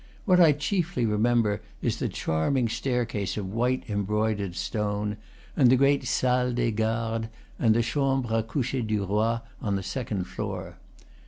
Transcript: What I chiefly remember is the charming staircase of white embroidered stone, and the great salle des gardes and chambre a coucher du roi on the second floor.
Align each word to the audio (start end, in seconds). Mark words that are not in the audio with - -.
What 0.25 0.39
I 0.39 0.51
chiefly 0.53 1.05
remember 1.05 1.61
is 1.79 1.99
the 1.99 2.09
charming 2.09 2.67
staircase 2.67 3.37
of 3.37 3.53
white 3.53 3.83
embroidered 3.87 4.55
stone, 4.55 5.17
and 5.55 5.69
the 5.69 5.75
great 5.75 6.07
salle 6.07 6.53
des 6.53 6.71
gardes 6.71 7.27
and 7.59 7.75
chambre 7.83 8.33
a 8.35 8.41
coucher 8.41 8.81
du 8.81 9.05
roi 9.05 9.41
on 9.61 9.75
the 9.75 9.83
second 9.83 10.23
floor. 10.23 10.79